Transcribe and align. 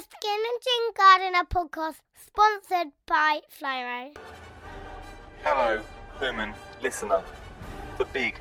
the 0.00 0.16
Skin 0.16 0.40
and 0.50 0.60
Gin 0.62 0.92
Gardener 0.96 1.44
podcast, 1.44 2.00
sponsored 2.26 2.92
by 3.06 3.40
Flymo. 3.50 4.16
Hello, 5.42 5.82
human 6.18 6.54
listener. 6.82 7.22
The 7.98 8.06
big 8.06 8.36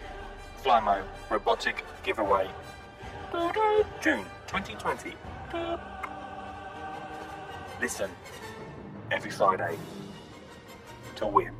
Flymo 0.64 1.04
robotic 1.30 1.84
giveaway. 2.04 2.48
June 4.02 4.24
2020. 4.48 5.14
Listen 7.82 8.10
every 9.12 9.32
Friday 9.32 9.78
to 11.16 11.28
win. 11.28 11.54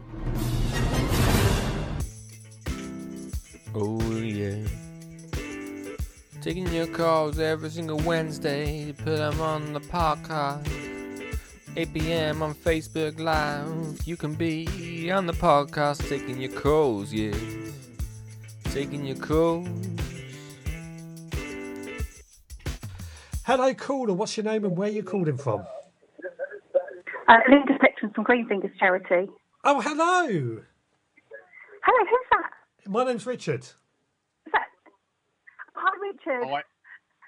Oh 3.76 4.02
yeah. 4.12 4.66
Taking 6.42 6.72
your 6.74 6.88
calls 6.88 7.38
every 7.38 7.70
single 7.70 7.98
Wednesday. 7.98 8.94
Put 8.94 9.18
them 9.18 9.42
on 9.42 9.74
the 9.74 9.82
podcast. 9.82 10.68
8 11.76 11.94
p.m. 11.94 12.42
on 12.42 12.54
Facebook 12.54 13.20
Live. 13.20 14.08
You 14.08 14.16
can 14.16 14.36
be 14.36 15.12
on 15.12 15.26
the 15.26 15.34
podcast 15.34 16.08
taking 16.08 16.40
your 16.40 16.52
calls, 16.52 17.12
yeah. 17.12 17.36
Taking 18.66 19.06
your 19.06 19.18
calls. 19.18 19.68
Hello, 23.44 23.74
caller. 23.74 24.14
What's 24.14 24.38
your 24.38 24.46
name 24.46 24.64
and 24.64 24.78
where 24.78 24.90
you 24.90 25.04
calling 25.04 25.38
from? 25.38 25.66
Uh, 27.28 27.38
Linda 27.50 27.74
Spectrum 27.76 28.12
from 28.16 28.24
Green 28.24 28.48
Fingers 28.48 28.72
Charity. 28.80 29.30
Oh, 29.66 29.82
hello. 29.82 30.62
Hello, 31.84 32.06
who's 32.10 32.26
that? 32.32 32.90
My 32.90 33.04
name's 33.04 33.26
Richard. 33.26 33.68
Is 36.20 36.26
Richard. 36.26 36.44
Oh, 36.46 36.54
I, 36.54 36.62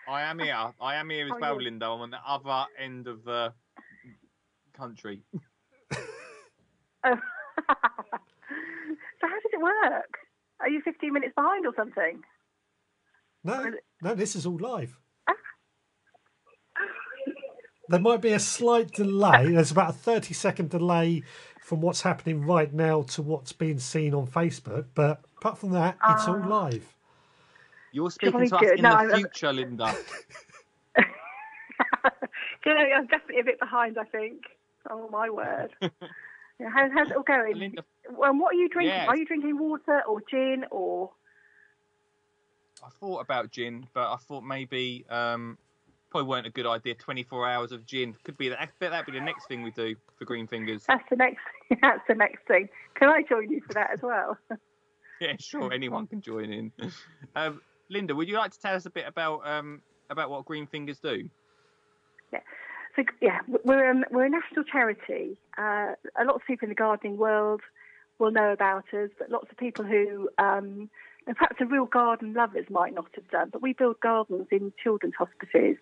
I 0.07 0.21
am 0.23 0.39
here. 0.39 0.55
I 0.79 0.95
am 0.95 1.09
here 1.09 1.25
as 1.25 1.31
well. 1.39 1.61
Linda. 1.61 1.85
I'm 1.85 2.01
on 2.01 2.09
the 2.11 2.17
other 2.25 2.65
end 2.79 3.07
of 3.07 3.23
the 3.23 3.53
country. 4.73 5.23
Oh. 7.03 7.15
so 7.57 7.73
how 9.23 9.29
does 9.29 9.51
it 9.51 9.59
work? 9.59 10.17
Are 10.59 10.69
you 10.69 10.81
15 10.85 11.11
minutes 11.11 11.33
behind 11.35 11.65
or 11.65 11.73
something? 11.75 12.21
No, 13.43 13.71
no, 14.03 14.13
this 14.13 14.35
is 14.35 14.45
all 14.45 14.59
live. 14.59 14.95
Ah. 15.27 15.33
There 17.89 17.99
might 17.99 18.21
be 18.21 18.33
a 18.33 18.39
slight 18.39 18.91
delay. 18.91 19.51
There's 19.51 19.71
about 19.71 19.89
a 19.89 19.93
30 19.93 20.35
second 20.35 20.69
delay 20.69 21.23
from 21.59 21.81
what's 21.81 22.03
happening 22.03 22.45
right 22.45 22.71
now 22.71 23.01
to 23.01 23.23
what's 23.23 23.51
being 23.51 23.79
seen 23.79 24.13
on 24.13 24.27
Facebook. 24.27 24.85
But 24.93 25.21
apart 25.39 25.57
from 25.57 25.71
that, 25.71 25.97
it's 26.07 26.27
all 26.27 26.43
ah. 26.43 26.47
live. 26.47 26.85
You're 27.91 28.11
speaking 28.11 28.47
to 28.47 28.55
us 28.55 28.61
good. 28.61 28.77
in 28.77 28.83
No, 28.83 28.91
the 28.91 28.95
I'm- 28.97 29.09
future, 29.15 29.51
Linda. 29.53 29.93
you 32.65 32.73
know, 32.73 32.79
I'm 32.97 33.07
definitely 33.07 33.39
a 33.39 33.43
bit 33.43 33.59
behind, 33.59 33.97
I 33.97 34.03
think. 34.05 34.43
Oh, 34.89 35.09
my 35.11 35.29
word. 35.29 35.69
yeah, 35.81 35.89
how, 36.73 36.89
how's 36.93 37.09
it 37.11 37.17
all 37.17 37.23
going? 37.23 37.55
Linda, 37.57 37.83
Well, 38.09 38.33
what 38.37 38.55
are 38.55 38.57
you 38.57 38.69
drinking? 38.69 38.93
Are 39.07 39.17
you 39.17 39.25
drinking 39.25 39.57
water 39.57 40.01
or 40.07 40.21
gin 40.29 40.65
or... 40.71 41.11
I 42.83 42.89
thought 42.99 43.19
about 43.19 43.51
gin, 43.51 43.87
but 43.93 44.11
I 44.11 44.15
thought 44.17 44.43
maybe 44.43 45.05
um, 45.09 45.57
probably 46.09 46.27
weren't 46.29 46.47
a 46.47 46.51
good 46.51 46.65
idea. 46.65 46.95
24 46.95 47.47
hours 47.47 47.71
of 47.71 47.85
gin 47.85 48.15
could 48.23 48.37
be 48.37 48.49
that. 48.49 48.71
That'd 48.79 49.05
be 49.05 49.11
the 49.11 49.23
next 49.23 49.47
thing 49.47 49.61
we 49.61 49.69
do 49.69 49.95
for 50.17 50.25
Green 50.25 50.47
Fingers. 50.47 50.83
That's 50.87 51.03
the 51.09 51.15
next. 51.15 51.41
That's 51.81 52.01
the 52.07 52.15
next 52.15 52.47
thing. 52.47 52.69
Can 52.95 53.09
I 53.09 53.21
join 53.27 53.51
you 53.51 53.61
for 53.67 53.73
that 53.73 53.91
as 53.93 53.99
well? 54.01 54.35
Yeah, 55.19 55.33
sure. 55.39 55.71
Anyone 55.71 56.07
can 56.07 56.21
join 56.21 56.51
in. 56.51 56.71
Um, 57.35 57.61
Linda, 57.91 58.15
would 58.15 58.27
you 58.29 58.37
like 58.37 58.51
to 58.51 58.59
tell 58.59 58.73
us 58.73 58.85
a 58.85 58.89
bit 58.89 59.05
about 59.07 59.45
um, 59.45 59.81
about 60.09 60.29
what 60.29 60.45
Green 60.45 60.65
Fingers 60.65 60.99
do? 60.99 61.29
Yeah. 62.31 62.39
So 62.95 63.03
yeah, 63.21 63.39
we're 63.65 63.91
um, 63.91 64.05
we're 64.11 64.25
a 64.25 64.29
national 64.29 64.63
charity. 64.63 65.37
Uh, 65.57 65.93
a 66.19 66.25
lot 66.25 66.35
of 66.35 66.41
people 66.47 66.65
in 66.65 66.69
the 66.69 66.75
gardening 66.75 67.17
world 67.17 67.61
will 68.17 68.31
know 68.31 68.51
about 68.51 68.85
us, 68.93 69.09
but 69.19 69.29
lots 69.29 69.47
of 69.51 69.57
people 69.57 69.83
who, 69.83 70.29
um, 70.37 70.89
and 71.27 71.35
perhaps 71.35 71.57
the 71.59 71.65
real 71.65 71.85
garden 71.85 72.33
lovers 72.33 72.65
might 72.69 72.93
not 72.93 73.07
have 73.15 73.29
done. 73.29 73.49
But 73.51 73.61
we 73.61 73.73
build 73.73 73.99
gardens 73.99 74.47
in 74.51 74.71
children's 74.81 75.15
hospices. 75.17 75.77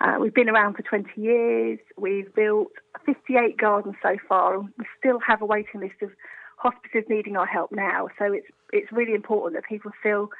Uh, 0.00 0.16
we've 0.20 0.34
been 0.34 0.48
around 0.48 0.74
for 0.74 0.82
20 0.82 1.08
years. 1.20 1.78
We've 1.96 2.32
built 2.34 2.68
58 3.04 3.56
gardens 3.58 3.96
so 4.02 4.16
far, 4.28 4.54
and 4.54 4.68
we 4.78 4.86
still 4.98 5.18
have 5.26 5.42
a 5.42 5.46
waiting 5.46 5.80
list 5.80 6.02
of 6.02 6.10
hospices 6.56 7.04
needing 7.08 7.36
our 7.36 7.46
help 7.46 7.70
now. 7.72 8.08
So 8.18 8.32
it's 8.32 8.46
it's 8.72 8.90
really 8.92 9.14
important 9.14 9.54
that 9.54 9.68
people 9.68 9.92
still 10.00 10.30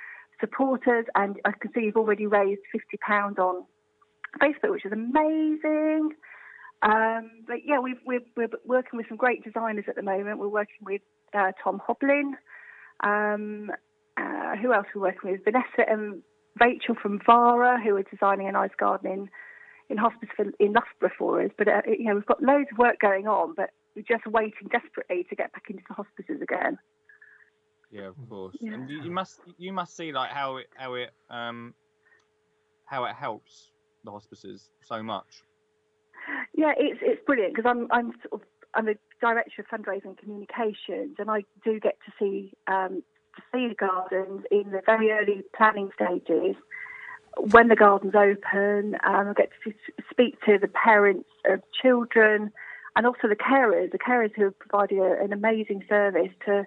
support 0.40 0.86
us. 0.88 1.04
And 1.14 1.36
I 1.44 1.52
can 1.52 1.72
see 1.72 1.82
you've 1.82 1.96
already 1.96 2.26
raised 2.26 2.60
50 2.72 2.96
pounds 2.98 3.38
on 3.38 3.64
Facebook, 4.40 4.72
which 4.72 4.84
is 4.84 4.92
amazing. 4.92 6.10
Um, 6.82 7.30
but 7.46 7.58
yeah, 7.64 7.80
we've, 7.80 7.98
we're, 8.06 8.20
we're 8.36 8.48
working 8.64 8.96
with 8.98 9.06
some 9.08 9.16
great 9.16 9.44
designers 9.44 9.84
at 9.88 9.96
the 9.96 10.02
moment. 10.02 10.38
We're 10.38 10.48
working 10.48 10.84
with 10.84 11.02
uh, 11.34 11.52
Tom 11.62 11.80
Hoblyn. 11.86 12.32
Um, 13.04 13.70
uh, 14.16 14.56
who 14.56 14.72
else 14.72 14.86
we're 14.94 15.02
we 15.02 15.08
working 15.08 15.32
with? 15.32 15.44
Vanessa 15.44 15.88
and 15.88 16.22
Rachel 16.60 16.96
from 17.00 17.20
Vara, 17.24 17.80
who 17.82 17.96
are 17.96 18.02
designing 18.02 18.48
a 18.48 18.52
nice 18.52 18.74
garden 18.78 19.12
in, 19.12 19.30
in 19.90 19.96
hospice 19.96 20.28
for, 20.36 20.46
in 20.58 20.72
Loughborough 20.72 21.14
for 21.18 21.42
us. 21.42 21.50
But 21.56 21.68
uh, 21.68 21.82
you 21.86 22.04
know, 22.04 22.14
we've 22.14 22.26
got 22.26 22.42
loads 22.42 22.68
of 22.72 22.78
work 22.78 22.98
going 23.00 23.26
on, 23.26 23.54
but 23.56 23.70
we're 23.94 24.02
just 24.02 24.26
waiting 24.26 24.68
desperately 24.70 25.24
to 25.28 25.36
get 25.36 25.52
back 25.52 25.64
into 25.68 25.82
the 25.88 25.94
hospices 25.94 26.42
again. 26.42 26.78
Yeah, 27.90 28.08
of 28.08 28.16
course. 28.28 28.56
Yeah. 28.60 28.74
And 28.74 28.90
you, 28.90 29.02
you 29.02 29.10
must 29.10 29.40
you 29.56 29.72
must 29.72 29.96
see 29.96 30.12
like 30.12 30.30
how 30.30 30.56
it 30.56 30.66
how 30.76 30.94
it 30.94 31.10
um 31.30 31.74
how 32.84 33.04
it 33.04 33.14
helps 33.14 33.70
the 34.04 34.10
hospices 34.10 34.70
so 34.82 35.02
much. 35.02 35.42
Yeah, 36.54 36.72
it's 36.76 36.98
it's 37.02 37.24
brilliant 37.24 37.54
because 37.54 37.68
I'm 37.68 37.88
I'm 37.90 38.12
sort 38.22 38.42
of 38.42 38.48
I'm 38.74 38.86
the 38.86 38.96
director 39.20 39.62
of 39.62 39.68
fundraising 39.68 40.18
communications, 40.18 41.16
and 41.18 41.30
I 41.30 41.44
do 41.64 41.80
get 41.80 41.96
to 42.06 42.12
see 42.18 42.52
um, 42.66 43.02
to 43.36 43.42
see 43.52 43.68
the 43.68 43.74
gardens 43.74 44.44
in 44.50 44.70
the 44.70 44.82
very 44.84 45.10
early 45.10 45.42
planning 45.56 45.90
stages. 45.94 46.56
When 47.36 47.68
the 47.68 47.76
gardens 47.76 48.14
open, 48.14 48.96
um, 49.06 49.28
I 49.28 49.32
get 49.36 49.50
to 49.64 49.72
speak 50.10 50.40
to 50.46 50.58
the 50.60 50.68
parents 50.68 51.28
of 51.46 51.62
children, 51.80 52.52
and 52.96 53.06
also 53.06 53.28
the 53.28 53.36
carers. 53.36 53.92
The 53.92 53.98
carers 53.98 54.34
who 54.34 54.44
have 54.44 54.58
provided 54.58 54.98
a, 54.98 55.22
an 55.22 55.32
amazing 55.32 55.84
service 55.88 56.32
to 56.46 56.66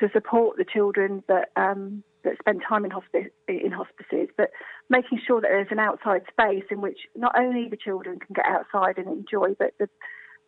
to 0.00 0.08
support 0.12 0.56
the 0.56 0.64
children 0.64 1.22
that 1.28 1.50
um, 1.56 2.02
that 2.24 2.38
spend 2.38 2.62
time 2.66 2.84
in 2.84 2.90
hospice 2.90 3.30
in 3.48 3.72
hospices, 3.72 4.28
but 4.36 4.50
making 4.88 5.20
sure 5.26 5.40
that 5.40 5.48
there's 5.50 5.68
an 5.70 5.78
outside 5.78 6.22
space 6.30 6.64
in 6.70 6.80
which 6.80 7.00
not 7.14 7.38
only 7.38 7.68
the 7.68 7.76
children 7.76 8.18
can 8.18 8.34
get 8.34 8.46
outside 8.46 8.98
and 8.98 9.06
enjoy, 9.06 9.54
but 9.58 9.72
the, 9.78 9.88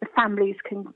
the 0.01 0.09
families 0.17 0.57
can 0.69 0.93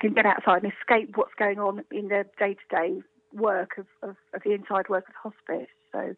can 0.00 0.12
get 0.14 0.26
outside 0.26 0.62
and 0.64 0.72
escape 0.72 1.16
what's 1.16 1.34
going 1.38 1.58
on 1.58 1.84
in 1.92 2.08
their 2.08 2.24
day 2.38 2.54
to 2.54 2.76
day 2.76 3.00
work 3.32 3.78
of, 3.78 3.86
of, 4.02 4.16
of 4.34 4.42
the 4.44 4.52
inside 4.52 4.88
work 4.88 5.04
of 5.08 5.14
hospice. 5.14 5.70
So 5.92 6.14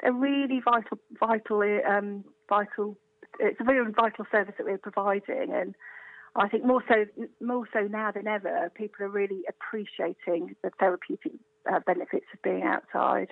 they're 0.00 0.12
really 0.12 0.60
vital, 0.64 0.98
vital, 1.18 1.62
um, 1.88 2.24
vital. 2.48 2.96
It's 3.40 3.60
a 3.60 3.64
very 3.64 3.90
vital 3.92 4.26
service 4.30 4.54
that 4.56 4.66
we're 4.66 4.78
providing, 4.78 5.52
and 5.52 5.74
I 6.38 6.48
think 6.48 6.64
more 6.64 6.82
so, 6.88 7.04
more 7.40 7.68
so 7.72 7.80
now 7.80 8.10
than 8.12 8.26
ever, 8.26 8.70
people 8.74 9.04
are 9.06 9.10
really 9.10 9.42
appreciating 9.48 10.56
the 10.62 10.70
therapeutic 10.78 11.32
uh, 11.70 11.80
benefits 11.86 12.26
of 12.32 12.42
being 12.42 12.62
outside. 12.62 13.28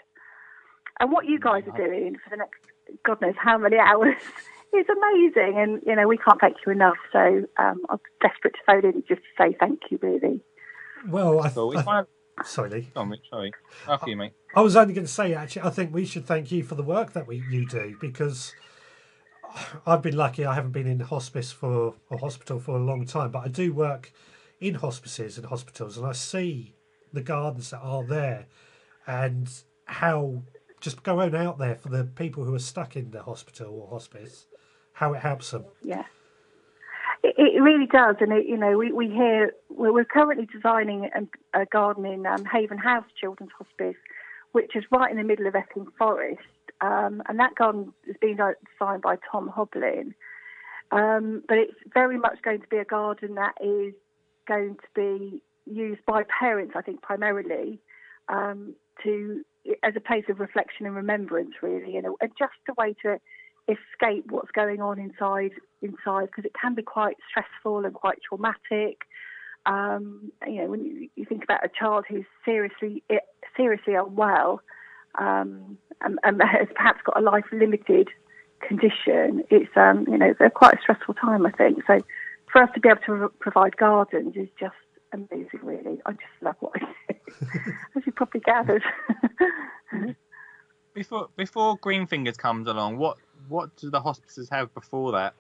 And 0.99 1.13
what 1.13 1.27
you 1.27 1.39
guys 1.39 1.65
are 1.71 1.77
doing 1.77 2.17
for 2.23 2.31
the 2.31 2.37
next 2.37 2.59
God 3.05 3.21
knows 3.21 3.35
how 3.43 3.59
many 3.59 3.77
hours 3.85 4.17
is 4.73 4.87
amazing, 4.91 5.59
and 5.59 5.83
you 5.87 5.95
know 5.95 6.09
we 6.09 6.19
can't 6.19 6.41
thank 6.41 6.57
you 6.65 6.73
enough. 6.73 6.97
So 7.13 7.45
um, 7.59 7.83
I'm 7.89 7.99
desperate 8.21 8.55
to 8.55 8.61
phone 8.67 8.85
in 8.85 9.03
just 9.09 9.23
to 9.23 9.43
say 9.43 9.57
thank 9.59 9.81
you, 9.91 9.99
really. 10.03 10.41
Well, 11.09 11.41
I, 11.41 11.51
Cool. 11.51 11.73
It's 11.73 11.83
I, 11.83 11.85
one 11.85 12.07
sorry, 12.45 12.71
Lee. 12.71 12.89
oh, 12.97 13.05
Mitch, 13.05 13.21
sorry. 13.31 13.53
After 13.89 14.11
you, 14.11 14.17
mate. 14.17 14.33
I 14.55 14.61
was 14.61 14.77
only 14.77 14.95
going 14.95 15.07
to 15.07 15.13
say, 15.13 15.35
actually, 15.35 15.63
I 15.63 15.71
think 15.71 15.95
we 15.95 16.05
should 16.05 16.27
thank 16.27 16.51
you 16.51 16.63
for 16.63 16.75
the 16.75 16.83
work 16.83 17.13
that 17.13 17.27
we 17.27 17.43
you 17.51 17.67
do 17.67 17.97
because 18.01 18.55
I've 19.87 20.03
been 20.03 20.17
lucky. 20.17 20.45
I 20.45 20.55
haven't 20.55 20.73
been 20.73 20.87
in 20.87 21.01
hospice 21.01 21.53
for 21.53 21.95
a 22.11 22.17
hospital 22.17 22.59
for 22.59 22.77
a 22.77 22.83
long 22.83 23.07
time, 23.07 23.31
but 23.31 23.45
I 23.45 23.49
do 23.49 23.73
work 23.73 24.13
in 24.61 24.75
hospices 24.75 25.37
and 25.37 25.47
hospitals, 25.47 25.97
and 25.97 26.07
I 26.07 26.13
see 26.13 26.75
the 27.13 27.23
gardens 27.23 27.71
that 27.71 27.81
are 27.81 28.05
there 28.05 28.47
and 29.07 29.51
how 29.87 30.43
just 30.81 31.03
going 31.03 31.35
out 31.35 31.59
there 31.59 31.75
for 31.75 31.89
the 31.89 32.05
people 32.05 32.45
who 32.45 32.55
are 32.55 32.61
stuck 32.61 32.97
in 32.97 33.11
the 33.11 33.23
hospital 33.23 33.81
or 33.81 33.89
hospice, 33.89 34.47
how 34.93 35.15
it 35.15 35.21
helps 35.21 35.51
them. 35.51 35.65
Yeah. 35.83 36.05
It, 37.23 37.61
really 37.61 37.87
does, 37.87 38.17
and 38.21 38.31
it, 38.31 38.47
you 38.47 38.57
know 38.57 38.79
we 38.79 38.93
we 38.93 39.09
hear 39.09 39.53
we're, 39.69 39.93
we're 39.93 40.05
currently 40.05 40.47
designing 40.47 41.11
a, 41.15 41.61
a 41.63 41.67
garden 41.67 42.07
in 42.07 42.25
um, 42.25 42.45
Haven 42.45 42.79
House 42.79 43.07
Children's 43.21 43.51
Hospice, 43.59 43.97
which 44.53 44.77
is 44.77 44.85
right 44.93 45.11
in 45.11 45.17
the 45.17 45.25
middle 45.25 45.47
of 45.47 45.57
Epping 45.57 45.87
Forest, 45.99 46.43
um, 46.81 47.23
and 47.29 47.39
that 47.39 47.55
garden 47.55 47.93
has 48.07 48.17
been 48.21 48.37
designed 48.37 49.03
by 49.03 49.17
Tom 49.31 49.51
Hoblyn. 49.55 50.15
Um, 50.93 51.43
but 51.49 51.59
it's 51.59 51.75
very 51.93 52.19
much 52.19 52.43
going 52.43 52.61
to 52.61 52.69
be 52.69 52.77
a 52.77 52.85
garden 52.85 53.35
that 53.35 53.55
is 53.61 53.95
going 54.47 54.77
to 54.77 54.89
be 54.95 55.43
used 55.67 56.05
by 56.07 56.23
parents, 56.39 56.75
I 56.77 56.83
think, 56.83 57.03
primarily 57.03 57.81
um, 58.29 58.75
to 59.03 59.43
as 59.83 59.95
a 59.97 60.01
place 60.01 60.25
of 60.29 60.39
reflection 60.39 60.87
and 60.87 60.95
remembrance, 60.95 61.51
really, 61.61 61.97
and, 61.97 62.07
and 62.21 62.31
just 62.39 62.53
a 62.69 62.75
way 62.81 62.95
to 63.03 63.19
escape 63.69 64.27
what's 64.31 64.51
going 64.53 64.81
on 64.81 64.99
inside 64.99 65.51
inside 65.83 66.27
because 66.27 66.45
it 66.45 66.53
can 66.61 66.75
be 66.75 66.83
quite 66.83 67.17
stressful 67.29 67.85
and 67.85 67.95
quite 67.95 68.19
traumatic. 68.29 68.99
Um, 69.67 70.31
you 70.47 70.63
know, 70.63 70.71
when 70.71 70.85
you, 70.85 71.09
you, 71.17 71.25
think 71.25 71.43
about 71.43 71.65
a 71.65 71.69
child 71.69 72.05
who's 72.09 72.25
seriously 72.45 73.03
seriously 73.57 73.95
unwell 73.95 74.61
um, 75.19 75.79
and, 76.03 76.19
and, 76.23 76.41
has 76.43 76.69
perhaps 76.75 77.01
got 77.05 77.19
a 77.19 77.23
life 77.23 77.45
limited 77.53 78.09
condition, 78.61 79.43
it's 79.51 79.71
um, 79.77 80.07
you 80.09 80.19
know 80.19 80.33
it's 80.39 80.55
quite 80.55 80.75
a 80.75 80.81
stressful 80.81 81.15
time. 81.15 81.47
I 81.47 81.51
think 81.53 81.79
so. 81.87 82.01
For 82.53 82.63
us 82.63 82.71
to 82.75 82.81
be 82.81 82.89
able 82.89 83.01
to 83.07 83.33
provide 83.41 83.77
gardens 83.77 84.37
is 84.37 84.49
just 84.59 84.75
amazing, 85.13 85.61
really. 85.63 86.01
I 86.07 86.13
just 86.13 86.43
love 86.43 86.57
what 86.61 86.73
I 86.77 87.13
do, 87.13 87.19
as 87.97 88.07
you 88.07 88.13
probably 88.13 88.41
gathered. 88.41 88.83
before 90.95 91.29
before 91.37 91.77
Green 91.77 92.07
Fingers 92.07 92.37
comes 92.37 92.67
along, 92.67 92.99
what 92.99 93.19
what 93.49 93.77
do 93.77 93.91
the 93.91 94.01
hospices 94.01 94.49
have 94.51 94.73
before 94.75 95.13
that? 95.13 95.35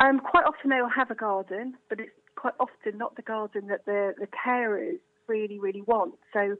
Um, 0.00 0.20
quite 0.20 0.44
often 0.44 0.70
they'll 0.70 0.88
have 0.88 1.10
a 1.10 1.14
garden, 1.14 1.74
but 1.88 2.00
it's 2.00 2.10
quite 2.36 2.54
often 2.58 2.98
not 2.98 3.14
the 3.16 3.22
garden 3.22 3.68
that 3.68 3.84
the 3.84 4.14
the 4.18 4.26
carers 4.26 4.98
really 5.26 5.58
really 5.58 5.82
want. 5.82 6.14
So 6.32 6.56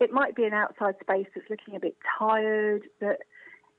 it 0.00 0.12
might 0.12 0.34
be 0.34 0.44
an 0.44 0.52
outside 0.52 0.94
space 1.00 1.26
that's 1.34 1.50
looking 1.50 1.76
a 1.76 1.80
bit 1.80 1.96
tired, 2.18 2.82
that 3.00 3.18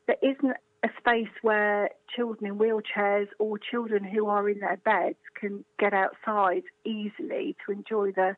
there 0.07 0.18
isn't 0.21 0.57
a 0.83 0.89
space 0.98 1.33
where 1.42 1.89
children 2.16 2.51
in 2.51 2.57
wheelchairs 2.57 3.27
or 3.38 3.57
children 3.57 4.04
who 4.04 4.27
are 4.27 4.50
in 4.50 4.60
their 4.60 4.77
beds 4.77 5.18
can 5.39 5.63
get 5.77 5.94
outside 5.94 6.63
easily 6.86 7.56
to 7.66 7.71
enjoy 7.71 8.12
the 8.12 8.36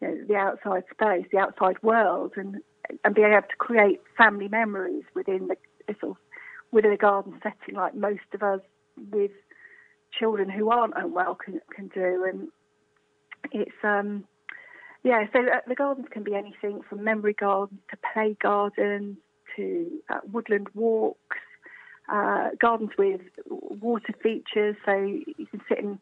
you 0.00 0.08
know, 0.08 0.24
the 0.28 0.36
outside 0.36 0.84
space, 0.90 1.26
the 1.32 1.38
outside 1.38 1.82
world, 1.82 2.32
and 2.36 2.56
and 3.04 3.14
be 3.14 3.22
able 3.22 3.42
to 3.42 3.56
create 3.58 4.00
family 4.16 4.48
memories 4.48 5.04
within 5.14 5.48
the 5.48 5.56
sort 6.00 6.12
of 6.12 6.16
within 6.72 6.92
a 6.92 6.96
garden 6.96 7.38
setting, 7.42 7.74
like 7.74 7.94
most 7.94 8.20
of 8.34 8.42
us 8.42 8.60
with 9.10 9.30
children 10.18 10.48
who 10.48 10.70
aren't 10.70 10.94
unwell 10.96 11.34
can 11.34 11.60
can 11.74 11.88
do. 11.88 12.24
And 12.28 12.48
it's 13.52 13.76
um 13.82 14.24
yeah, 15.04 15.26
so 15.32 15.40
uh, 15.40 15.60
the 15.66 15.74
gardens 15.74 16.06
can 16.10 16.22
be 16.22 16.34
anything 16.34 16.80
from 16.88 17.04
memory 17.04 17.34
gardens 17.34 17.80
to 17.90 17.98
play 18.12 18.36
gardens 18.40 19.16
to 19.56 19.90
uh, 20.10 20.20
woodland 20.30 20.68
walks 20.74 21.36
uh, 22.08 22.50
gardens 22.60 22.90
with 22.98 23.20
water 23.48 24.14
features, 24.22 24.76
so 24.84 24.92
you 24.96 25.46
can 25.50 25.60
sit 25.68 25.78
and 25.78 25.98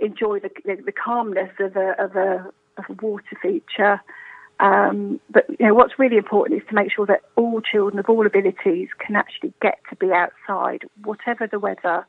enjoy 0.00 0.40
the, 0.40 0.50
the, 0.64 0.82
the 0.86 0.92
calmness 0.92 1.50
of 1.60 1.76
a, 1.76 1.94
of 2.02 2.16
a, 2.16 2.50
of 2.78 2.84
a 2.88 2.92
water 3.02 3.36
feature. 3.40 4.00
Um, 4.60 5.20
but 5.30 5.44
you 5.48 5.66
know 5.66 5.74
what's 5.74 5.98
really 5.98 6.16
important 6.16 6.62
is 6.62 6.68
to 6.68 6.74
make 6.74 6.92
sure 6.92 7.06
that 7.06 7.22
all 7.36 7.60
children 7.60 7.98
of 7.98 8.08
all 8.08 8.26
abilities 8.26 8.88
can 9.04 9.16
actually 9.16 9.52
get 9.60 9.78
to 9.90 9.96
be 9.96 10.10
outside, 10.12 10.84
whatever 11.02 11.46
the 11.46 11.58
weather, 11.58 12.06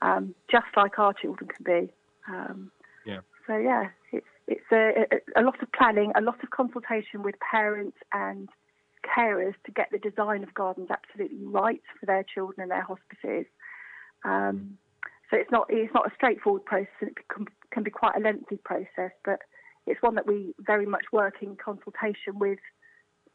um, 0.00 0.34
just 0.50 0.66
like 0.76 0.98
our 0.98 1.12
children 1.12 1.50
can 1.54 1.64
be. 1.64 1.92
Um, 2.28 2.70
yeah. 3.04 3.20
So 3.46 3.56
yeah, 3.56 3.88
it's 4.48 4.72
a, 4.72 5.06
a, 5.36 5.40
a 5.40 5.42
lot 5.42 5.62
of 5.62 5.70
planning, 5.72 6.12
a 6.16 6.20
lot 6.20 6.42
of 6.42 6.50
consultation 6.50 7.22
with 7.22 7.34
parents 7.38 7.96
and 8.12 8.48
carers 9.04 9.54
to 9.66 9.72
get 9.72 9.88
the 9.90 9.98
design 9.98 10.42
of 10.42 10.54
gardens 10.54 10.88
absolutely 10.90 11.44
right 11.44 11.82
for 11.98 12.06
their 12.06 12.24
children 12.24 12.60
and 12.60 12.70
their 12.70 12.82
hospices. 12.82 13.46
Um, 14.24 14.78
so 15.30 15.36
it's 15.36 15.50
not 15.50 15.66
it's 15.70 15.92
not 15.94 16.06
a 16.06 16.14
straightforward 16.14 16.64
process. 16.64 16.88
It 17.00 17.16
can, 17.28 17.46
can 17.70 17.82
be 17.82 17.90
quite 17.90 18.16
a 18.16 18.20
lengthy 18.20 18.58
process, 18.58 19.12
but 19.24 19.40
it's 19.86 20.00
one 20.02 20.14
that 20.16 20.26
we 20.26 20.54
very 20.60 20.86
much 20.86 21.04
work 21.12 21.36
in 21.40 21.56
consultation 21.56 22.38
with 22.38 22.58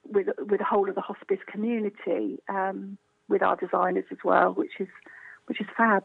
with 0.06 0.28
with 0.38 0.60
the 0.60 0.66
whole 0.66 0.88
of 0.88 0.96
the 0.96 1.02
hospice 1.02 1.40
community, 1.52 2.40
um, 2.50 2.98
with 3.28 3.42
our 3.42 3.56
designers 3.56 4.06
as 4.12 4.20
well, 4.24 4.52
which 4.52 4.80
is 4.80 4.88
which 5.48 5.60
is 5.60 5.68
fab. 5.76 6.04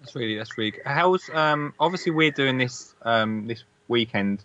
That's 0.00 0.14
really 0.14 0.36
that's 0.36 0.56
really. 0.56 0.74
How's 0.84 1.28
um 1.30 1.74
obviously 1.78 2.12
we're 2.12 2.30
doing 2.30 2.58
this 2.58 2.94
um 3.02 3.46
this 3.46 3.64
weekend 3.88 4.44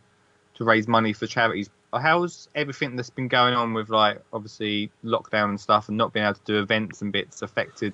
to 0.56 0.64
raise 0.64 0.88
money 0.88 1.14
for 1.14 1.28
charities, 1.28 1.70
how's 2.00 2.50
everything 2.56 2.96
that's 2.96 3.10
been 3.10 3.28
going 3.28 3.54
on 3.54 3.74
with 3.74 3.90
like 3.90 4.22
obviously 4.34 4.92
lockdown 5.04 5.50
and 5.50 5.60
stuff 5.60 5.88
and 5.90 5.98
not 5.98 6.14
being 6.14 6.26
able 6.26 6.36
to 6.36 6.46
do 6.46 6.60
events 6.60 7.02
and 7.02 7.12
bits 7.12 7.42
affected 7.42 7.94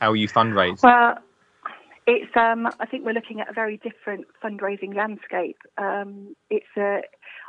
how 0.00 0.12
you 0.12 0.28
fundraise? 0.28 0.82
Well, 0.82 1.18
it's 2.06 2.36
um, 2.36 2.68
I 2.80 2.86
think 2.86 3.04
we're 3.04 3.12
looking 3.12 3.40
at 3.40 3.48
a 3.48 3.52
very 3.52 3.76
different 3.78 4.26
fundraising 4.42 4.94
landscape. 4.94 5.58
Um, 5.78 6.34
it's 6.50 6.66
a 6.76 7.00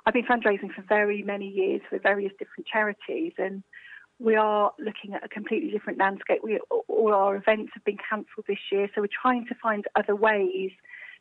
I've 0.05 0.13
been 0.13 0.25
fundraising 0.25 0.73
for 0.73 0.83
very 0.87 1.23
many 1.23 1.47
years 1.47 1.81
for 1.89 1.97
various 1.99 2.33
different 2.37 2.67
charities 2.67 3.33
and 3.37 3.63
we 4.23 4.37
are 4.37 4.71
looking 4.79 5.13
at 5.13 5.23
a 5.23 5.27
completely 5.27 5.69
different 5.69 5.99
landscape. 5.99 6.39
We, 6.41 6.57
all 6.87 7.13
our 7.13 7.35
events 7.35 7.71
have 7.73 7.83
been 7.83 7.97
cancelled 8.09 8.45
this 8.47 8.57
year, 8.71 8.87
so 8.95 9.01
we're 9.01 9.07
trying 9.21 9.45
to 9.47 9.55
find 9.61 9.85
other 9.97 10.15
ways, 10.15 10.71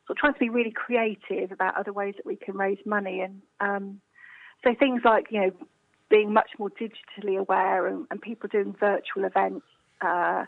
so 0.06 0.14
trying 0.16 0.34
to 0.34 0.38
be 0.38 0.48
really 0.48 0.70
creative 0.70 1.50
about 1.50 1.76
other 1.76 1.92
ways 1.92 2.14
that 2.16 2.24
we 2.24 2.36
can 2.36 2.56
raise 2.56 2.78
money. 2.86 3.20
And 3.20 3.42
um, 3.60 4.00
so 4.62 4.74
things 4.78 5.02
like, 5.04 5.26
you 5.30 5.40
know, 5.40 5.50
being 6.10 6.32
much 6.32 6.50
more 6.58 6.70
digitally 6.70 7.38
aware 7.38 7.88
and, 7.88 8.06
and 8.10 8.20
people 8.20 8.48
doing 8.48 8.74
virtual 8.78 9.24
events 9.24 9.66
uh, 10.00 10.44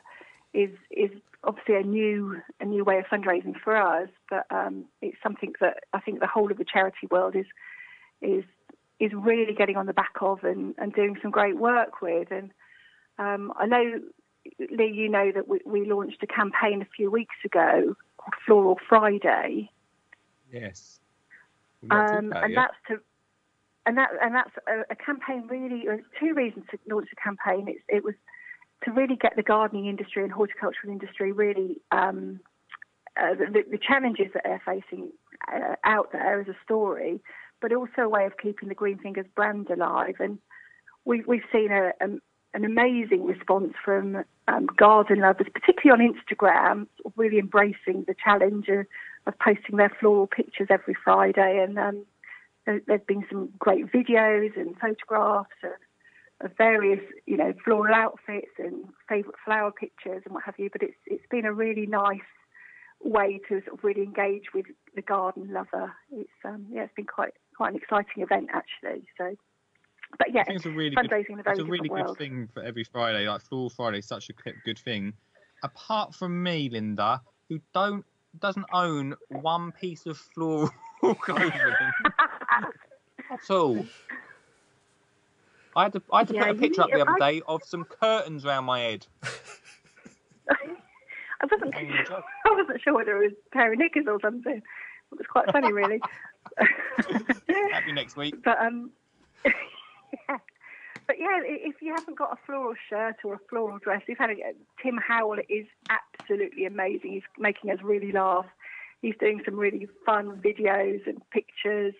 is 0.52 0.70
is 0.90 1.10
obviously 1.42 1.74
a 1.74 1.82
new 1.82 2.40
a 2.60 2.64
new 2.64 2.84
way 2.84 2.98
of 2.98 3.06
fundraising 3.06 3.54
for 3.64 3.76
us, 3.76 4.08
but 4.30 4.46
um, 4.50 4.84
it's 5.02 5.16
something 5.22 5.54
that 5.60 5.78
I 5.92 6.00
think 6.00 6.20
the 6.20 6.28
whole 6.28 6.52
of 6.52 6.58
the 6.58 6.64
charity 6.64 7.08
world 7.10 7.34
is 7.34 7.46
is 8.22 8.44
is 9.00 9.12
really 9.12 9.55
getting 9.55 9.76
on 9.76 9.87
the 9.87 9.93
back 9.93 10.14
of 10.20 10.44
and, 10.44 10.75
and 10.79 10.93
doing 10.93 11.17
some 11.20 11.31
great 11.31 11.56
work 11.56 12.00
with. 12.00 12.31
And 12.31 12.50
um, 13.19 13.52
I 13.56 13.67
know, 13.67 14.00
Lee, 14.58 14.93
you 14.93 15.08
know 15.08 15.32
that 15.35 15.49
we, 15.49 15.61
we 15.67 15.85
launched 15.85 16.23
a 16.23 16.26
campaign 16.26 16.82
a 16.82 16.88
few 16.96 17.11
weeks 17.11 17.37
ago 17.44 17.96
called 18.17 18.35
Floral 18.46 18.79
Friday. 18.88 19.70
Yes. 20.52 21.00
Um, 21.91 22.32
and 22.35 22.56
that's 22.56 22.75
to 22.88 23.00
and 23.87 23.99
that 23.99 24.11
and 24.23 24.35
that's 24.35 24.50
a, 24.67 24.93
a 24.93 24.97
campaign 24.97 25.47
really. 25.49 25.88
Uh, 25.88 25.97
two 26.19 26.32
reasons 26.35 26.64
to 26.70 26.79
launch 26.88 27.08
a 27.12 27.17
campaign. 27.17 27.69
It, 27.69 27.76
it, 27.88 28.05
was 28.05 28.14
to 28.85 28.93
really 28.93 29.17
get 29.17 29.37
the 29.37 29.43
gardening 29.43 29.87
industry 29.87 30.23
and 30.23 30.32
horticultural 30.32 30.93
industry 30.93 31.32
really 31.32 31.81
um, 31.90 32.40
uh, 33.17 33.35
the, 33.35 33.62
the, 33.70 33.79
challenges 33.79 34.26
that 34.35 34.43
they're 34.44 34.62
facing 34.64 35.11
uh, 35.52 35.76
out 35.85 36.12
there 36.12 36.40
as 36.40 36.49
a 36.49 36.56
story, 36.64 37.20
but 37.64 37.72
also 37.72 38.02
a 38.02 38.08
way 38.11 38.26
of 38.26 38.37
keeping 38.37 38.69
the 38.69 38.75
Green 38.75 38.99
Fingers 38.99 39.25
brand 39.34 39.70
alive. 39.70 40.16
And 40.20 40.38
we've 41.06 41.26
we've 41.26 41.49
seen 41.50 41.72
a, 41.72 41.93
a 41.99 42.08
an 42.52 42.64
amazing 42.66 43.25
response 43.25 43.72
from 43.82 44.22
um, 44.49 44.66
garden 44.76 45.20
lovers, 45.20 45.46
particularly 45.55 46.05
on 46.05 46.14
Instagram, 46.14 46.87
really 47.16 47.38
embracing 47.38 48.04
the 48.06 48.14
challenge 48.23 48.68
of, 48.68 48.85
posting 49.40 49.78
their 49.78 49.90
floral 49.99 50.26
pictures 50.26 50.68
every 50.68 50.94
Friday 51.02 51.64
and 51.66 51.78
um, 51.78 52.04
there's 52.66 53.00
been 53.09 53.25
some 53.30 53.49
great 53.59 53.90
videos 53.90 54.59
and 54.59 54.76
photographs 54.78 55.50
of, 55.62 56.44
of 56.44 56.56
various, 56.59 57.00
you 57.25 57.38
know, 57.38 57.54
floral 57.64 57.94
outfits 57.94 58.52
and 58.59 58.85
favourite 59.09 59.37
flower 59.42 59.73
pictures 59.73 60.23
and 60.26 60.35
what 60.35 60.44
have 60.44 60.59
you. 60.59 60.68
But 60.71 60.83
it's 60.83 61.00
it's 61.06 61.26
been 61.30 61.47
a 61.47 61.52
really 61.52 61.87
nice 61.87 62.30
way 63.02 63.40
to 63.49 63.62
sort 63.62 63.78
of 63.78 63.85
really 63.85 64.02
engage 64.02 64.52
with 64.54 64.66
the 64.94 65.02
garden 65.02 65.52
lover. 65.52 65.94
It's 66.12 66.30
um, 66.44 66.66
yeah, 66.71 66.83
it's 66.83 66.94
been 66.94 67.06
quite 67.06 67.35
quite 67.56 67.73
an 67.73 67.76
exciting 67.76 68.23
event 68.23 68.49
actually. 68.52 69.04
So, 69.18 69.34
but 70.18 70.32
yeah, 70.32 70.44
it's 70.46 70.66
a 70.66 70.70
really 70.70 70.96
fundraising 70.96 71.37
good, 71.37 71.46
it's 71.46 71.61
a 71.61 71.64
really 71.64 71.88
good 71.88 72.16
thing 72.16 72.49
for 72.52 72.62
every 72.62 72.84
Friday. 72.84 73.28
Like 73.28 73.42
Floral 73.42 73.70
Friday 73.70 73.99
is 73.99 74.06
such 74.06 74.30
a 74.30 74.32
good 74.64 74.78
thing. 74.78 75.12
Apart 75.62 76.14
from 76.14 76.42
me, 76.42 76.68
Linda, 76.70 77.20
who 77.49 77.61
don't 77.73 78.04
doesn't 78.40 78.66
own 78.73 79.14
one 79.28 79.73
piece 79.73 80.06
of 80.06 80.18
floral 80.18 80.70
clothing 81.20 81.52
at 83.30 83.50
all. 83.50 83.84
I 85.76 85.84
had 85.84 85.92
to, 85.94 86.02
I 86.12 86.18
had 86.18 86.28
to 86.28 86.34
yeah, 86.34 86.46
put 86.46 86.56
a 86.56 86.61
picture 86.61 86.82
up 86.82 86.90
the 86.90 87.00
other 87.00 87.23
I... 87.23 87.32
day 87.32 87.42
of 87.49 87.64
some 87.64 87.84
curtains 87.84 88.44
around 88.44 88.64
my 88.64 88.80
head. 88.80 89.06
I 90.50 91.46
wasn't, 91.50 91.75
I 91.75 92.50
wasn't 92.50 92.80
sure 92.80 92.94
whether 92.94 93.23
it 93.23 93.25
was 93.25 93.32
a 93.46 93.50
pair 93.50 93.73
of 93.73 93.78
knickers 93.78 94.06
or 94.06 94.18
something. 94.20 94.56
It 94.56 95.18
was 95.18 95.26
quite 95.28 95.50
funny, 95.52 95.73
really. 95.73 96.00
Happy 97.72 97.92
next 97.92 98.16
week. 98.16 98.42
But 98.44 98.58
um, 98.60 98.90
yeah. 99.44 99.52
But 101.06 101.16
yeah, 101.18 101.40
if 101.44 101.82
you 101.82 101.92
haven't 101.94 102.16
got 102.16 102.32
a 102.32 102.38
floral 102.46 102.74
shirt 102.88 103.16
or 103.24 103.34
a 103.34 103.38
floral 103.50 103.78
dress, 103.78 104.00
you've 104.08 104.16
had 104.16 104.30
a, 104.30 104.36
Tim 104.82 104.96
Howell 105.06 105.38
is 105.50 105.66
absolutely 105.90 106.64
amazing. 106.64 107.12
He's 107.12 107.22
making 107.38 107.70
us 107.70 107.78
really 107.82 108.10
laugh. 108.10 108.46
He's 109.02 109.14
doing 109.20 109.42
some 109.44 109.56
really 109.56 109.86
fun 110.06 110.40
videos 110.42 111.06
and 111.06 111.20
pictures. 111.30 111.92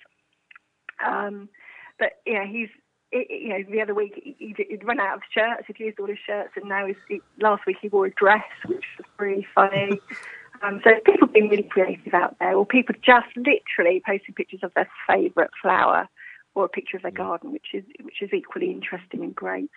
Um, 1.07 1.51
but 1.99 2.13
yeah, 2.27 2.47
he's 2.47 2.69
you 3.13 3.51
know 3.51 3.59
the 3.71 3.81
other 3.81 3.95
week 3.95 4.21
he, 4.39 4.55
would 4.71 4.85
run 4.85 5.01
out 5.01 5.17
of 5.17 5.23
shirts. 5.33 5.65
He'd 5.67 5.79
used 5.79 6.01
all 6.01 6.07
his 6.07 6.19
shirts, 6.27 6.51
and 6.57 6.69
now 6.69 6.87
he's, 6.87 6.97
he, 7.09 7.21
last 7.41 7.67
week 7.67 7.77
he 7.81 7.89
wore 7.89 8.07
a 8.07 8.11
dress, 8.11 8.45
which 8.67 8.85
was 8.99 9.07
really 9.19 9.47
funny. 9.55 10.01
Um, 10.63 10.81
so 10.85 10.91
people 11.05 11.29
being 11.29 11.49
really 11.49 11.65
creative 11.65 12.15
out 12.15 12.37
there, 12.39 12.55
or 12.55 12.65
people 12.65 12.95
just 13.05 13.27
literally 13.37 14.03
posting 14.07 14.35
pictures 14.35 14.61
of 14.63 14.73
their 14.75 14.89
favourite 15.07 15.51
flower 15.61 16.09
or 16.55 16.65
a 16.65 16.69
picture 16.69 16.97
of 16.97 17.03
their 17.03 17.11
garden, 17.11 17.53
which 17.53 17.67
is 17.75 17.85
which 18.03 18.23
is 18.23 18.31
equally 18.33 18.71
interesting 18.71 19.23
and 19.23 19.35
great. 19.35 19.71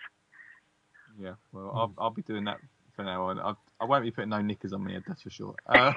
Yeah, 1.20 1.34
well, 1.52 1.72
I'll, 1.74 1.92
I'll 1.98 2.10
be 2.10 2.22
doing 2.22 2.44
that 2.44 2.58
for 2.94 3.04
now 3.04 3.24
on. 3.24 3.40
I, 3.40 3.54
I 3.80 3.84
won't 3.84 4.04
be 4.04 4.10
putting 4.12 4.30
no 4.30 4.40
knickers 4.40 4.72
on 4.72 4.84
my 4.84 4.92
head, 4.92 5.02
that's 5.06 5.22
for 5.22 5.30
sure. 5.30 5.56
Uh, 5.66 5.92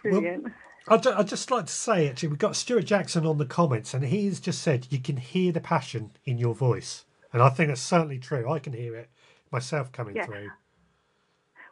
Brilliant. 0.03 0.47
I'd, 0.87 1.05
I'd 1.07 1.27
just 1.27 1.51
like 1.51 1.65
to 1.65 1.73
say, 1.73 2.07
actually, 2.09 2.29
we've 2.29 2.37
got 2.37 2.55
Stuart 2.55 2.85
Jackson 2.85 3.25
on 3.25 3.37
the 3.37 3.45
comments, 3.45 3.93
and 3.93 4.05
he's 4.05 4.39
just 4.39 4.61
said 4.61 4.87
you 4.91 4.99
can 4.99 5.17
hear 5.17 5.51
the 5.51 5.59
passion 5.59 6.11
in 6.25 6.37
your 6.37 6.55
voice. 6.55 7.05
And 7.33 7.41
I 7.41 7.49
think 7.49 7.69
that's 7.69 7.81
certainly 7.81 8.17
true. 8.17 8.49
I 8.49 8.59
can 8.59 8.73
hear 8.73 8.95
it 8.95 9.09
myself 9.51 9.91
coming 9.91 10.15
Yeah. 10.15 10.25
through. 10.25 10.49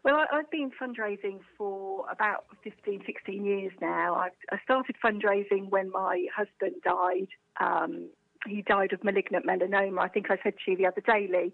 Well, 0.03 0.25
I've 0.31 0.49
been 0.49 0.71
fundraising 0.71 1.41
for 1.57 2.05
about 2.09 2.45
15, 2.63 3.03
16 3.05 3.43
years 3.45 3.73
now. 3.81 4.15
I, 4.15 4.29
I 4.51 4.59
started 4.63 4.95
fundraising 5.03 5.69
when 5.69 5.91
my 5.91 6.27
husband 6.33 6.75
died. 6.83 7.27
Um, 7.59 8.09
he 8.45 8.61
died 8.61 8.93
of 8.93 9.03
malignant 9.03 9.45
melanoma. 9.45 9.99
I 9.99 10.07
think 10.07 10.31
I 10.31 10.37
said 10.41 10.53
to 10.63 10.71
you 10.71 10.77
the 10.77 10.85
other 10.85 11.01
day, 11.01 11.27
Lee. 11.29 11.53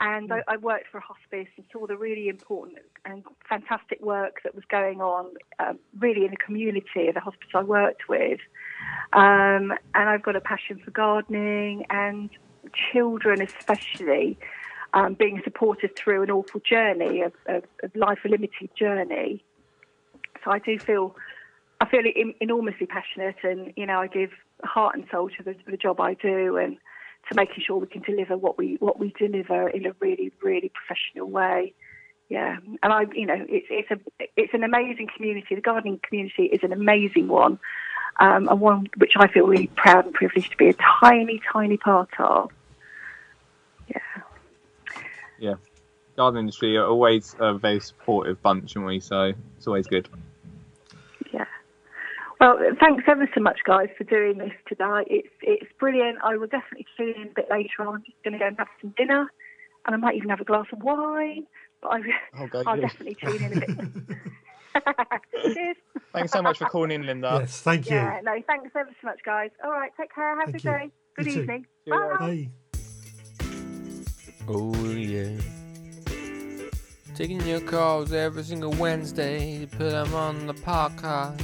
And 0.00 0.32
I, 0.32 0.42
I 0.46 0.56
worked 0.56 0.86
for 0.90 0.98
a 0.98 1.02
hospice 1.02 1.48
and 1.56 1.66
saw 1.72 1.86
the 1.86 1.96
really 1.96 2.28
important 2.28 2.78
and 3.04 3.24
fantastic 3.48 4.00
work 4.00 4.40
that 4.44 4.54
was 4.54 4.64
going 4.70 5.00
on, 5.00 5.34
um, 5.58 5.78
really 5.98 6.24
in 6.24 6.30
the 6.30 6.36
community 6.36 7.08
of 7.08 7.14
the 7.14 7.20
hospice 7.20 7.48
I 7.52 7.64
worked 7.64 8.08
with. 8.08 8.38
Um, 9.12 9.72
and 9.94 10.08
I've 10.08 10.22
got 10.22 10.36
a 10.36 10.40
passion 10.40 10.80
for 10.84 10.92
gardening 10.92 11.84
and 11.90 12.30
children, 12.92 13.42
especially 13.42 14.38
um, 14.94 15.14
being 15.14 15.40
supported 15.44 15.94
through 15.96 16.22
an 16.22 16.30
awful 16.30 16.60
journey 16.60 17.22
of, 17.22 17.32
of, 17.46 17.64
of 17.82 17.94
life, 17.94 18.18
a 18.24 18.28
limited 18.28 18.70
journey. 18.76 19.44
So 20.44 20.50
I 20.50 20.58
do 20.58 20.78
feel, 20.78 21.16
I 21.80 21.88
feel 21.88 22.02
enormously 22.40 22.86
passionate, 22.86 23.36
and 23.42 23.72
you 23.76 23.86
know, 23.86 24.00
I 24.00 24.06
give 24.06 24.30
heart 24.64 24.94
and 24.94 25.04
soul 25.10 25.30
to 25.30 25.42
the, 25.42 25.54
the 25.66 25.76
job 25.76 26.00
I 26.00 26.14
do, 26.14 26.56
and 26.56 26.76
to 27.28 27.34
making 27.34 27.62
sure 27.66 27.76
we 27.78 27.86
can 27.86 28.02
deliver 28.02 28.36
what 28.36 28.56
we 28.56 28.76
what 28.80 28.98
we 28.98 29.12
deliver 29.18 29.68
in 29.68 29.86
a 29.86 29.92
really, 30.00 30.32
really 30.42 30.70
professional 30.70 31.28
way. 31.28 31.74
Yeah, 32.28 32.58
and 32.82 32.92
I, 32.92 33.02
you 33.12 33.26
know, 33.26 33.44
it's 33.48 33.66
it's 33.70 33.90
a 33.90 33.98
it's 34.36 34.54
an 34.54 34.64
amazing 34.64 35.08
community. 35.14 35.54
The 35.54 35.60
gardening 35.60 36.00
community 36.06 36.44
is 36.44 36.60
an 36.62 36.72
amazing 36.72 37.28
one, 37.28 37.58
um, 38.20 38.48
and 38.48 38.60
one 38.60 38.88
which 38.96 39.12
I 39.16 39.28
feel 39.28 39.46
really 39.46 39.70
proud 39.76 40.06
and 40.06 40.14
privileged 40.14 40.50
to 40.52 40.56
be 40.56 40.68
a 40.68 40.74
tiny, 41.00 41.40
tiny 41.52 41.76
part 41.76 42.10
of. 42.18 42.50
Yeah. 45.38 45.50
yeah, 45.50 45.54
garden 46.16 46.40
industry 46.40 46.76
are 46.76 46.86
always 46.86 47.34
a 47.38 47.54
very 47.58 47.80
supportive 47.80 48.40
bunch, 48.42 48.76
aren't 48.76 48.88
we? 48.88 49.00
So 49.00 49.32
it's 49.56 49.66
always 49.66 49.86
good. 49.86 50.08
Yeah. 51.32 51.44
Well, 52.40 52.58
thanks 52.80 53.04
ever 53.08 53.28
so 53.34 53.40
much, 53.40 53.60
guys, 53.64 53.88
for 53.96 54.04
doing 54.04 54.38
this 54.38 54.52
today. 54.68 55.02
It's 55.08 55.28
it's 55.42 55.72
brilliant. 55.78 56.18
I 56.22 56.36
will 56.36 56.46
definitely 56.46 56.86
tune 56.96 57.14
in 57.16 57.28
a 57.28 57.34
bit 57.34 57.48
later 57.50 57.80
on. 57.80 57.96
I'm 57.96 58.02
just 58.04 58.22
going 58.22 58.32
to 58.32 58.38
go 58.38 58.46
and 58.46 58.56
have 58.58 58.68
some 58.80 58.94
dinner, 58.96 59.26
and 59.86 59.94
I 59.94 59.98
might 59.98 60.14
even 60.16 60.30
have 60.30 60.40
a 60.40 60.44
glass 60.44 60.66
of 60.72 60.82
wine. 60.82 61.46
But 61.80 61.88
I, 61.88 62.00
Oh, 62.38 62.46
go 62.48 62.62
I'll 62.66 62.76
you. 62.76 62.82
definitely 62.82 63.14
tune 63.16 63.42
in 63.44 63.52
a 63.52 63.60
bit. 63.60 63.70
Cheers. 65.54 65.76
Thanks 66.12 66.32
so 66.32 66.42
much 66.42 66.58
for 66.58 66.66
calling 66.66 66.90
in, 66.92 67.06
Linda. 67.06 67.38
yes, 67.40 67.60
thank 67.60 67.88
you. 67.90 67.96
Yeah. 67.96 68.20
No, 68.22 68.40
thanks 68.46 68.70
ever 68.76 68.90
so 69.00 69.06
much, 69.06 69.20
guys. 69.24 69.50
All 69.64 69.70
right. 69.70 69.92
Take 69.98 70.14
care. 70.14 70.38
Have 70.38 70.48
a 70.48 70.52
good 70.52 70.62
day. 70.62 70.90
Good 71.16 71.26
You 71.26 71.40
evening. 71.42 71.66
Cheers. 71.84 71.98
Bye. 72.00 72.16
Bye. 72.18 72.50
Oh 74.50 74.72
yeah. 74.92 75.38
Taking 77.14 77.46
your 77.46 77.60
calls 77.60 78.14
every 78.14 78.42
single 78.42 78.72
Wednesday. 78.72 79.66
Put 79.66 79.90
them 79.90 80.14
on 80.14 80.46
the 80.46 80.54
podcast. 80.54 81.42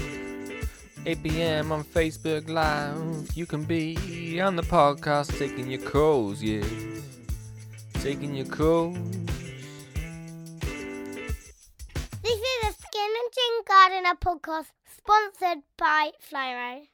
8 1.04 1.22
p.m. 1.22 1.70
on 1.70 1.84
Facebook 1.84 2.48
Live. 2.48 3.36
You 3.36 3.44
can 3.44 3.64
be 3.64 4.40
on 4.40 4.56
the 4.56 4.62
podcast 4.62 5.38
taking 5.38 5.70
your 5.70 5.82
calls, 5.82 6.42
yeah. 6.42 6.64
Taking 8.00 8.34
your 8.34 8.46
calls. 8.46 8.96
This 12.22 12.40
is 12.40 12.64
a 12.64 12.72
Skin 12.72 13.10
and 13.20 13.32
Chin 13.34 13.64
Gardener 13.68 14.14
podcast 14.14 14.70
sponsored 14.96 15.62
by 15.76 16.12
Flymo. 16.26 16.86